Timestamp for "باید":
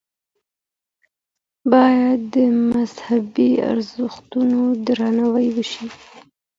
1.71-2.19